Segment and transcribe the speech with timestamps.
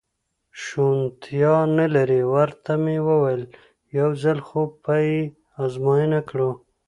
[0.61, 3.43] شونېتیا نه لري، ورته مې وویل:
[3.97, 5.19] یو ځل خو به یې
[5.63, 6.51] ازموینه کړو.